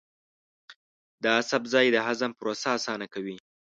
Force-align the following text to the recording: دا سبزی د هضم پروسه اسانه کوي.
دا 1.25 1.35
سبزی 1.49 1.87
د 1.91 1.97
هضم 2.07 2.31
پروسه 2.39 2.67
اسانه 2.77 3.07
کوي. 3.13 3.37